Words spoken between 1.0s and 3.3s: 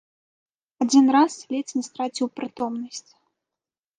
раз ледзь не страціў прытомнасць.